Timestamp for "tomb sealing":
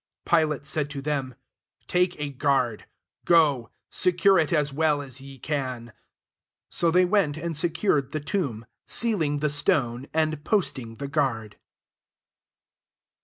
8.19-9.41